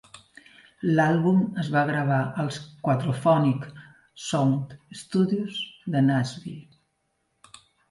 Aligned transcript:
L'àlbum 0.99 1.43
es 1.63 1.69
va 1.75 1.83
gravar 1.89 2.17
als 2.45 2.57
Quadrophonic 2.87 3.69
Sound 4.31 4.75
Studios 5.05 5.63
de 5.97 6.05
Nashville. 6.09 7.57